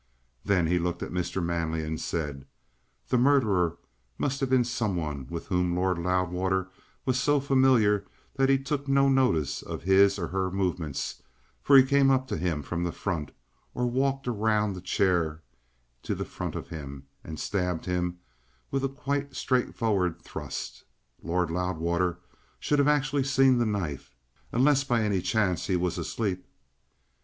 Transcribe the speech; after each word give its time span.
Then 0.43 0.65
he 0.65 0.79
looked 0.79 1.03
at 1.03 1.11
Mr. 1.11 1.43
Manley 1.45 1.83
and 1.83 2.01
said: 2.01 2.47
"The 3.09 3.19
murderer 3.19 3.77
must 4.17 4.39
have 4.39 4.49
been 4.49 4.63
some 4.63 4.95
one 4.95 5.27
with 5.29 5.45
whom 5.45 5.75
Lord 5.75 5.99
Loudwater 5.99 6.71
was 7.05 7.19
so 7.19 7.39
familiar 7.39 8.05
that 8.35 8.49
he 8.49 8.57
took 8.57 8.87
no 8.87 9.07
notice 9.09 9.61
of 9.61 9.83
his 9.83 10.17
or 10.17 10.29
her 10.29 10.49
movements, 10.49 11.21
for 11.61 11.77
he 11.77 11.83
came 11.83 12.09
up 12.09 12.27
to 12.29 12.37
him 12.37 12.63
from 12.63 12.83
the 12.83 12.91
front, 12.91 13.29
or 13.75 13.85
walked 13.85 14.25
round 14.25 14.75
the 14.75 14.81
chair 14.81 15.43
to 16.01 16.15
the 16.15 16.25
front 16.25 16.55
of 16.55 16.69
him, 16.69 17.05
and 17.23 17.39
stabbed 17.39 17.85
him 17.85 18.17
with 18.71 18.83
a 18.83 18.89
quite 18.89 19.35
straightforward 19.35 20.19
thrust. 20.23 20.83
Lord 21.21 21.51
Loudwater 21.51 22.17
should 22.59 22.79
have 22.79 22.87
actually 22.87 23.23
seen 23.23 23.59
the 23.59 23.67
knife 23.67 24.15
unless 24.51 24.83
by 24.83 25.03
any 25.03 25.21
chance 25.21 25.67
he 25.67 25.75
was 25.75 25.99
asleep." 25.99 26.47